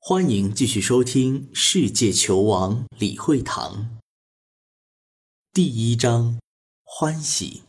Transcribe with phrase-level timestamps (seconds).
[0.00, 3.74] 欢迎继续收听《世界球王李惠堂》
[5.52, 6.38] 第一章：
[6.82, 7.64] 欢喜。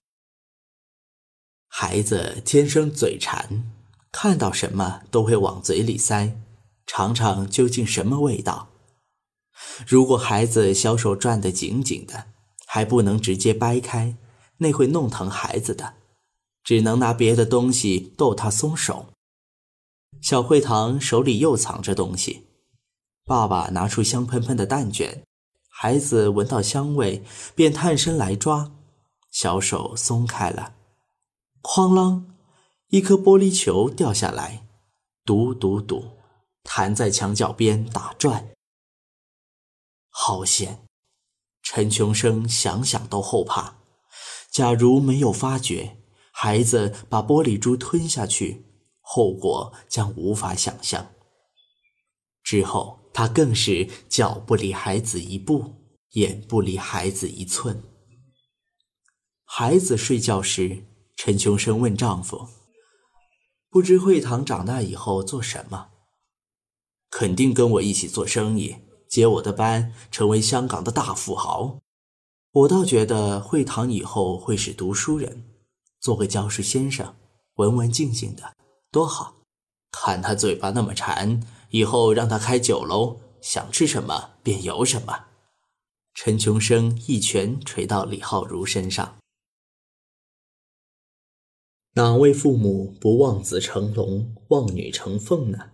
[1.68, 3.70] 孩子天生嘴馋，
[4.12, 6.40] 看到什么都会往嘴里塞，
[6.86, 8.70] 尝尝究竟什么味道。
[9.86, 12.28] 如果孩子小手攥得紧紧的，
[12.68, 14.16] 还不能直接掰开，
[14.58, 15.96] 那会弄疼孩子的，
[16.64, 19.08] 只能拿别的东西逗他松手。
[20.22, 22.48] 小惠堂手里又藏着东西，
[23.26, 25.24] 爸爸拿出香喷喷的蛋卷，
[25.70, 27.24] 孩子闻到香味
[27.56, 28.72] 便探身来抓，
[29.32, 30.76] 小手松开了，
[31.62, 32.24] 哐啷，
[32.90, 34.68] 一颗玻璃球掉下来，
[35.24, 36.18] 嘟嘟嘟，
[36.64, 38.50] 弹在墙角边打转。
[40.10, 40.86] 好险！
[41.62, 43.76] 陈琼生想想都后怕。
[44.52, 45.98] 假如没有发觉，
[46.32, 48.66] 孩子把玻璃珠吞下去。
[49.12, 51.10] 后果将无法想象。
[52.44, 55.74] 之后，他更是脚不离孩子一步，
[56.12, 57.82] 眼不离孩子一寸。
[59.44, 62.50] 孩子睡觉时，陈琼生问丈夫
[63.72, 65.90] ：“不知惠堂长大以后做什么
[67.10, 68.76] ？”“肯定跟我一起做生意，
[69.10, 71.80] 接我的班，成为香港的大富豪。”
[72.54, 75.50] 我倒觉得惠堂以后会是读书人，
[76.00, 77.16] 做个教书先生，
[77.56, 78.59] 文文静静的。
[78.92, 79.44] 多好，
[79.92, 85.28] 看他嘴巴那么馋，以后让他开酒楼，想吃什么便有什么。
[86.16, 89.18] 陈琼生一拳捶到李浩如身上。
[91.94, 95.72] 哪位父母不望子成龙，望女成凤呢？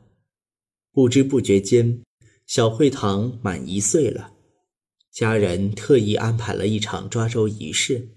[0.92, 2.04] 不知不觉间，
[2.46, 4.34] 小惠堂满一岁了，
[5.12, 8.10] 家人特意安排了一场抓周仪式。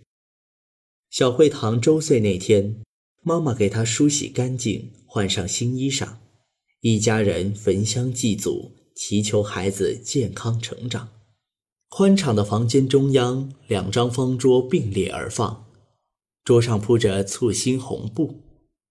[1.09, 2.83] 小惠堂周岁那天。
[3.29, 6.09] 妈妈给他梳洗干净，换上新衣裳，
[6.81, 11.11] 一家人焚香祭祖，祈求孩子健康成长。
[11.91, 15.67] 宽敞的房间中央，两张方桌并列而放，
[16.42, 18.35] 桌上铺着簇新红布，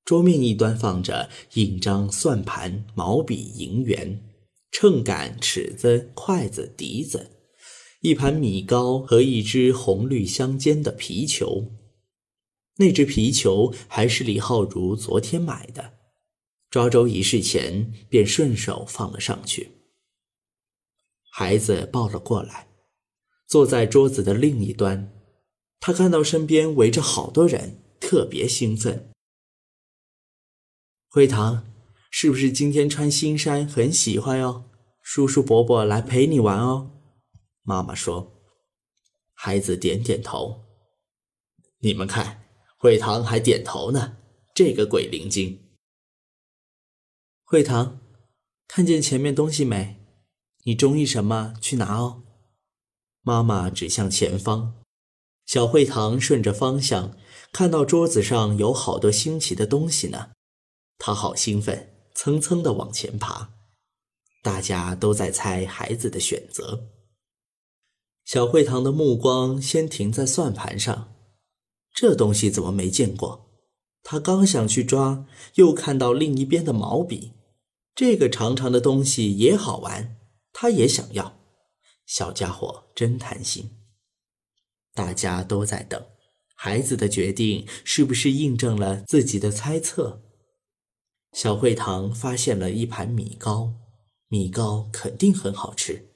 [0.06, 4.22] 桌面一端放着印章、算盘、毛笔、银元、
[4.72, 7.32] 秤杆、尺子、筷子、笛子，
[8.02, 11.72] 一盘米糕和一只红绿相间的皮球。
[12.80, 15.94] 那只皮球还是李浩如昨天买的，
[16.70, 19.72] 抓周仪式前便顺手放了上去。
[21.32, 22.68] 孩子抱了过来，
[23.48, 25.12] 坐在桌子的另一端。
[25.80, 29.12] 他看到身边围着好多人，特别兴奋。
[31.08, 31.66] 惠堂，
[32.12, 34.66] 是不是今天穿新衫很喜欢哟？
[35.02, 36.92] 叔叔伯伯来陪你玩哦。
[37.64, 38.34] 妈妈说。
[39.34, 40.66] 孩子点点头。
[41.80, 42.47] 你们看。
[42.80, 44.18] 惠堂还点头呢，
[44.54, 45.64] 这个鬼灵精。
[47.44, 48.00] 惠堂，
[48.68, 49.96] 看见前面东西没？
[50.64, 52.24] 你中意什么去拿哦。
[53.22, 54.76] 妈妈指向前方，
[55.46, 57.18] 小惠堂顺着方向
[57.52, 60.32] 看到桌子上有好多新奇的东西呢，
[61.00, 63.54] 他好兴奋，蹭蹭的往前爬。
[64.44, 66.92] 大家都在猜孩子的选择。
[68.24, 71.17] 小惠堂的目光先停在算盘上。
[71.98, 73.50] 这东西怎么没见过？
[74.04, 75.26] 他刚想去抓，
[75.56, 77.34] 又看到另一边的毛笔。
[77.96, 80.16] 这个长长的东西也好玩，
[80.54, 81.40] 他也想要。
[82.06, 83.72] 小家伙真贪心。
[84.94, 86.06] 大家都在等，
[86.54, 90.22] 孩子的决定是不是印证了自己的猜测？
[91.34, 93.74] 小会堂发现了一盘米糕，
[94.28, 96.14] 米糕肯定很好吃。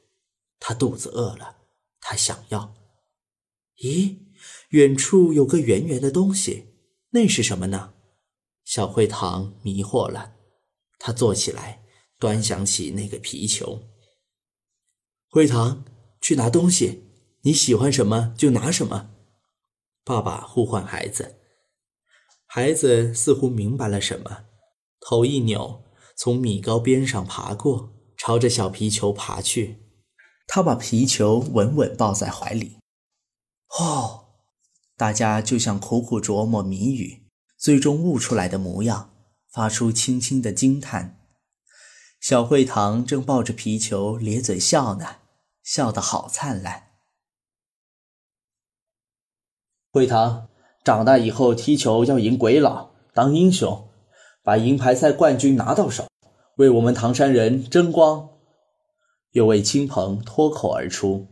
[0.59, 1.55] 他肚子饿了，
[1.99, 2.71] 他想要。
[3.77, 4.15] 咦？
[4.69, 6.67] 远处有个圆圆的东西，
[7.11, 7.93] 那是什么呢？
[8.63, 10.35] 小惠堂迷惑了，
[10.97, 11.83] 他坐起来，
[12.19, 13.81] 端详起那个皮球。
[15.29, 15.83] 惠堂，
[16.21, 17.03] 去拿东西，
[17.41, 19.11] 你喜欢什么就拿什么。
[20.05, 21.35] 爸爸呼唤孩子，
[22.45, 24.45] 孩子似乎明白了什么，
[24.99, 25.83] 头一扭，
[26.15, 29.77] 从米糕边上爬过，朝着小皮球爬去。
[30.47, 32.77] 他把皮球稳稳抱在怀里。
[33.79, 34.20] 哦。
[35.01, 37.23] 大家就像苦苦琢磨谜语，
[37.57, 39.09] 最终悟出来的模样，
[39.51, 41.17] 发出轻轻的惊叹。
[42.19, 45.15] 小惠堂正抱着皮球咧嘴笑呢，
[45.63, 46.89] 笑得好灿烂。
[49.91, 50.49] 惠堂
[50.83, 53.89] 长大以后踢球要赢鬼佬，当英雄，
[54.43, 56.07] 把银牌赛冠军拿到手，
[56.57, 58.29] 为我们唐山人争光。
[59.31, 61.25] 有位亲朋脱口而出。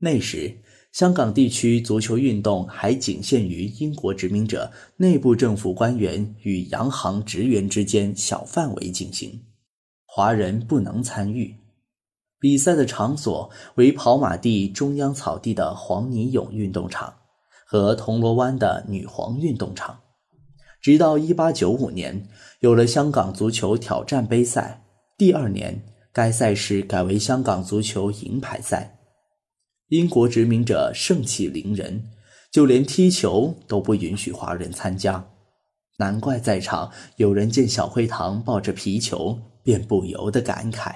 [0.00, 0.58] 那时。
[0.92, 9.40] 香港地区足球运动还仅限于英国殖民者内部政府官员与洋行职员之间小范围进行，
[10.04, 11.54] 华人不能参与。
[12.40, 17.14] 比赛的场所为跑马地中央草地的黄泥涌运动场
[17.64, 20.00] 和铜锣湾的女皇运动场。
[20.80, 22.28] 直到1895年，
[22.60, 24.82] 有了香港足球挑战杯赛，
[25.16, 28.99] 第二年该赛事改为香港足球银牌赛。
[29.90, 32.10] 英国殖民者盛气凌人，
[32.52, 35.28] 就连踢球都不允许华人参加。
[35.98, 40.94] 难怪在场有人见小惠堂抱着皮球，便不由得感慨。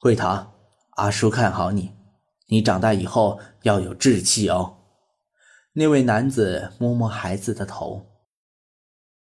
[0.00, 0.52] 惠堂，
[0.96, 1.92] 阿叔看好你，
[2.48, 4.78] 你长大以后要有志气哦。
[5.74, 8.06] 那位男子摸摸孩子的头。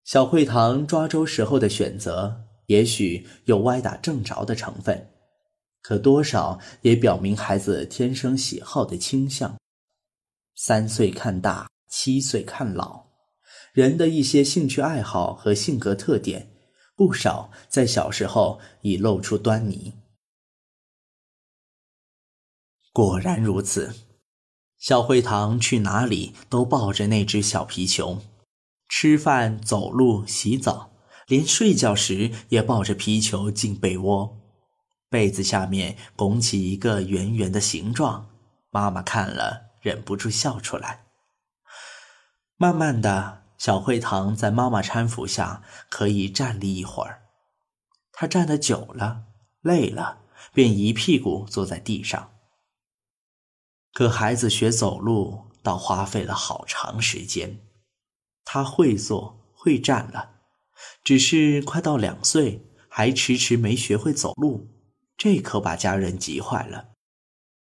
[0.05, 5.11] 小惠堂抓周时候的选择，也许有歪打正着的成分，
[5.81, 9.57] 可多少也表明孩子天生喜好的倾向。
[10.55, 13.07] 三岁看大，七岁看老，
[13.73, 16.51] 人的一些兴趣爱好和性格特点，
[16.97, 19.95] 不少在小时候已露出端倪。
[22.93, 23.95] 果然如此，
[24.79, 28.19] 小惠堂去哪里都抱着那只小皮球，
[28.89, 30.91] 吃饭、走路、洗澡，
[31.29, 34.38] 连睡觉时也抱着皮球进被窝。
[35.11, 38.29] 被子下面拱起一个圆圆的形状，
[38.71, 41.07] 妈妈看了忍不住笑出来。
[42.57, 47.23] 慢慢的，小惠堂在妈妈搀扶下可以站立一会儿。
[48.13, 49.25] 他站得久了，
[49.63, 50.19] 累了，
[50.53, 52.33] 便一屁股坐在地上。
[53.93, 57.61] 可孩子学走路倒花费了好长时间，
[58.45, 60.41] 他会坐会站了，
[61.03, 64.69] 只是快到两岁还迟迟没学会走路，
[65.19, 66.93] 这可把家人急坏了。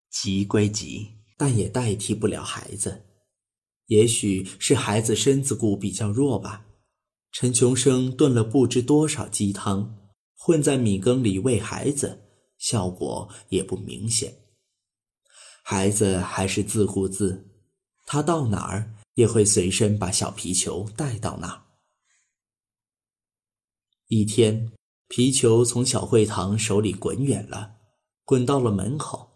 [0.10, 3.06] 急归急，但也代替不了孩子。
[3.88, 6.66] 也许是孩子身子骨比较弱吧。
[7.32, 9.98] 陈琼生炖了不知多少鸡汤，
[10.36, 12.22] 混在米羹里喂孩子，
[12.58, 14.38] 效果也不明显。
[15.64, 17.50] 孩子还是自顾自，
[18.06, 21.64] 他到哪儿也会随身把小皮球带到那儿。
[24.08, 24.72] 一天，
[25.14, 27.74] 皮球从小惠堂手里滚远了，
[28.24, 29.28] 滚到了门口。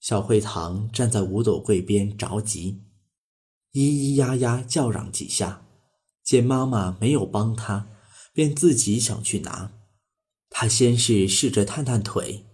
[0.00, 2.80] 小惠堂站在五斗柜边着急，
[3.74, 5.66] 咿咿呀呀叫嚷几下，
[6.24, 7.88] 见妈妈没有帮他，
[8.32, 9.74] 便自己想去拿。
[10.48, 12.46] 他先是试着探探腿，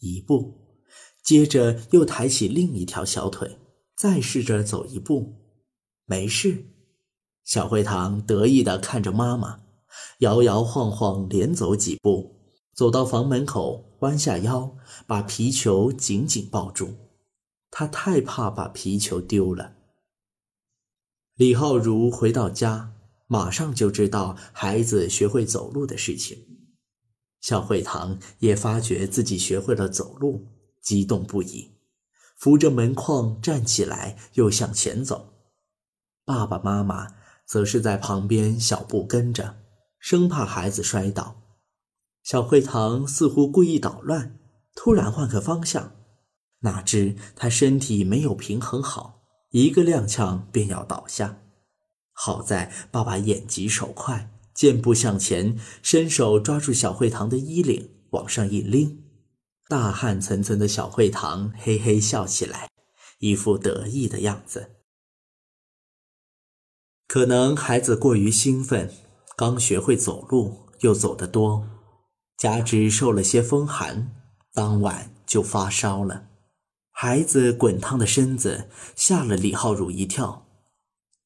[0.00, 0.82] 一步。
[1.24, 3.56] 接着又抬起另一条小腿，
[3.96, 5.32] 再试着走一步，
[6.04, 6.66] 没事。
[7.42, 9.62] 小惠堂得意地看着妈妈，
[10.18, 12.40] 摇摇晃晃连走几步，
[12.74, 16.94] 走到房门口，弯下腰，把皮球紧紧抱住。
[17.70, 19.74] 他太怕把皮球丢了。
[21.34, 22.92] 李浩如回到家，
[23.26, 26.38] 马上就知道孩子学会走路的事情。
[27.40, 30.48] 小惠堂也发觉自己学会了走路。
[30.82, 31.76] 激动不已，
[32.36, 35.32] 扶着门框站起来，又向前走。
[36.24, 37.14] 爸爸妈妈
[37.46, 39.61] 则是在旁边小步跟着，
[40.02, 41.40] 生怕孩子摔倒。
[42.24, 44.36] 小惠堂似乎故意捣乱，
[44.74, 45.92] 突然换个方向，
[46.62, 51.38] 哪知他身体没有平衡好，一个踉跄便要倒下。
[52.10, 59.04] 好在爸爸眼疾手快，箭步向前，伸手抓住小惠堂的衣领，往上一拎。
[59.68, 62.68] 大汗涔涔的小惠堂嘿嘿笑起来，
[63.20, 64.72] 一副得意的样子。
[67.06, 68.92] 可能孩子过于兴奋，
[69.42, 71.66] 刚学会走路，又走得多，
[72.36, 74.14] 加之受了些风寒，
[74.54, 76.28] 当晚就发烧了。
[76.92, 80.46] 孩子滚烫的身子吓了李浩儒一跳，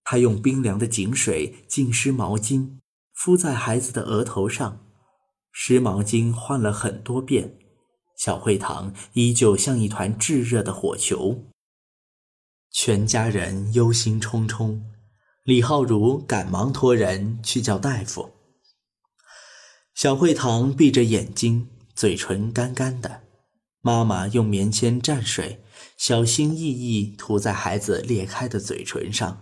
[0.02, 2.78] 他用冰凉的井水浸湿毛巾，
[3.12, 4.80] 敷在孩子的额头上，
[5.52, 7.58] 湿毛巾换了很多遍。
[8.16, 11.44] 小会堂依旧像一团炙热的火球，
[12.70, 14.80] 全家人忧心忡忡。
[15.47, 18.33] 李浩如赶忙托人去叫大夫。
[19.95, 23.23] 小惠堂闭着眼睛，嘴唇干干的。
[23.81, 25.62] 妈妈用棉签蘸水，
[25.97, 29.41] 小心翼翼涂在孩子裂开的嘴唇上。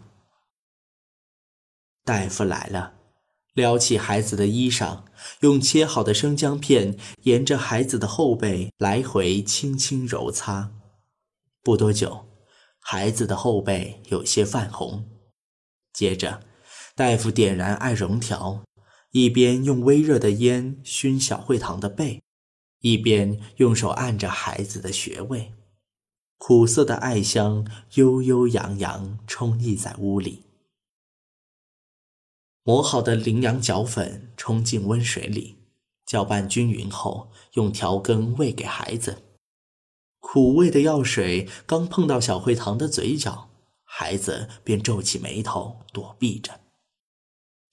[2.04, 2.92] 大夫来了。
[3.54, 5.04] 撩起孩子的衣裳，
[5.40, 10.70] 用切好的生姜片沿着孩子的后背来回轻轻揉擦。
[11.62, 12.26] 不多久，
[12.78, 15.08] 孩子的后背有些泛红。
[15.94, 16.42] 接着，
[16.96, 18.64] 大夫点燃艾绒条，
[19.12, 22.20] 一边用微热的烟熏小惠堂的背，
[22.80, 25.54] 一边用手按着孩子的穴位。
[26.36, 30.42] 苦涩的艾香悠悠扬扬充溢在屋里。
[32.64, 35.56] 磨好的羚羊角粉冲进温水里，
[36.04, 39.22] 搅拌均匀后，用调羹喂给孩子。
[40.18, 43.50] 苦味的药水刚碰到小慧堂的嘴角，
[43.96, 46.60] 孩子便皱起眉头躲避着。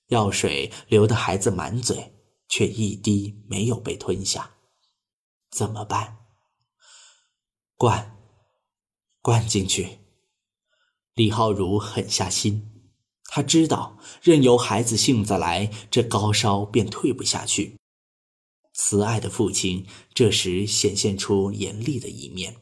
[0.10, 2.14] 药水流得孩子满嘴，
[2.48, 4.52] 却一滴没有被吞下。
[5.50, 6.20] 怎么办？
[7.76, 8.16] 灌，
[9.24, 9.98] 灌进去。
[11.16, 12.92] 李浩如狠下心，
[13.24, 17.80] 他知道任由孩子性子来，这高烧便退不下去。
[18.76, 22.58] 慈爱的父亲这时显现出严厉的一面。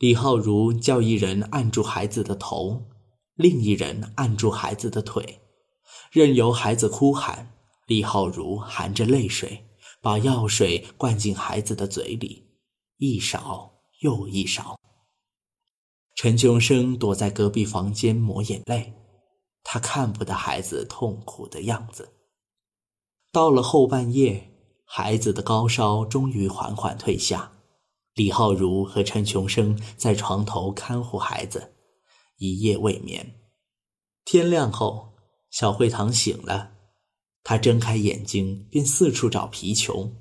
[0.00, 2.86] 李浩如叫一人按住孩子的头，
[3.34, 5.42] 另一人按住孩子的腿，
[6.10, 7.52] 任由孩子哭喊。
[7.84, 9.66] 李浩如含着泪水，
[10.00, 12.48] 把药水灌进孩子的嘴里，
[12.96, 14.78] 一勺又一勺。
[16.16, 18.94] 陈琼生躲在隔壁房间抹眼泪，
[19.62, 22.08] 他看不得孩子痛苦的样子。
[23.30, 24.46] 到了后半夜。
[24.92, 27.52] 孩子的高烧终于缓缓退下，
[28.14, 31.74] 李浩如和陈琼生在床头看护孩子，
[32.38, 33.40] 一夜未眠。
[34.24, 35.14] 天亮后，
[35.50, 36.72] 小慧堂醒了，
[37.42, 40.12] 他睁开眼睛便四处找皮球。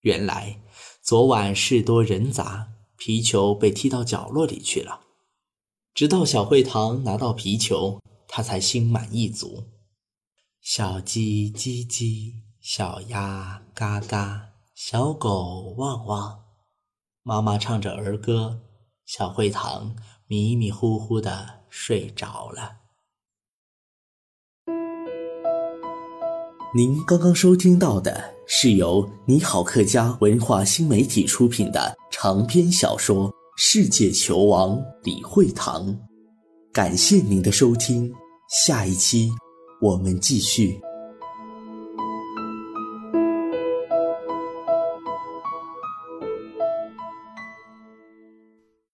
[0.00, 0.62] 原来
[1.02, 5.00] 昨晚事多人杂，皮球被踢到角落里去了。
[5.94, 9.64] 直到小慧堂拿到皮球，他才心满意足。
[10.60, 12.50] 小鸡叽叽。
[12.62, 16.44] 小鸭嘎嘎，小狗汪汪，
[17.22, 18.60] 妈妈唱着儿歌，
[19.04, 19.94] 小慧堂
[20.26, 22.78] 迷迷糊糊的睡着了。
[26.74, 35.86] 您刚刚收听到的是由你好客家文化新媒体出品的长篇小说《世界球王李惠堂》，
[36.72, 38.10] 感谢您的收听，
[38.64, 39.28] 下一期
[39.82, 40.80] 我们继续。